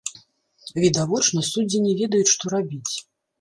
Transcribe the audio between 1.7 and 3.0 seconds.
не ведаюць, што рабіць.